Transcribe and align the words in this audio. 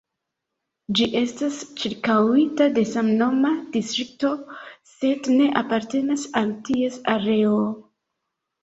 Ĝi 0.99 1.05
estas 1.19 1.59
ĉirkaŭita 1.81 2.67
de 2.79 2.85
samnoma 2.93 3.53
distrikto, 3.77 4.33
sed 4.95 5.33
ne 5.39 5.53
apartenas 5.65 6.29
al 6.43 6.57
ties 6.73 7.01
areo. 7.19 7.65